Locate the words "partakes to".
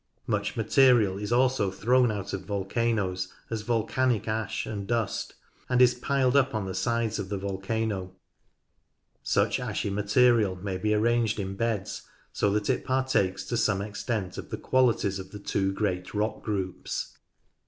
12.83-13.55